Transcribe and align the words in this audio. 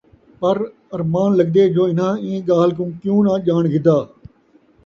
پر 0.39 0.57
اَرمان 0.95 1.29
لڳدے 1.39 1.63
جو 1.75 1.83
اُنہاں 1.91 2.13
اِیں 2.23 2.39
ڳالھ 2.47 2.73
کُوں 2.77 2.89
کیوں 3.01 3.19
نہ 3.25 3.33
ڄاݨ 3.45 3.63
گِھدّا۔ 3.73 3.97